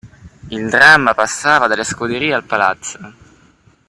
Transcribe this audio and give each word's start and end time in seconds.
Il 0.47 0.67
dramma 0.67 1.13
passava 1.13 1.67
dalle 1.67 1.83
scuderie 1.83 2.33
al 2.33 2.43
palazzo. 2.43 3.13